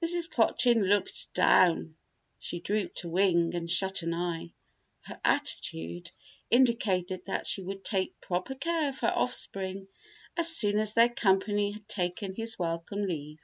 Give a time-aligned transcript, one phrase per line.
[0.00, 0.30] Mrs.
[0.30, 1.96] Cochin looked down.
[2.38, 4.52] She drooped a wing and shut an eye.
[5.02, 6.12] Her attitude
[6.48, 9.88] indicated that she would take proper care of her offspring
[10.36, 13.40] as soon as their company had taken his welcome leave.